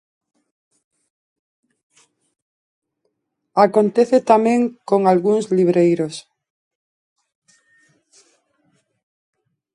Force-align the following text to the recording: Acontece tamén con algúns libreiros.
Acontece 3.65 4.17
tamén 4.31 4.61
con 4.89 5.01
algúns 5.11 5.45
libreiros. 5.57 6.15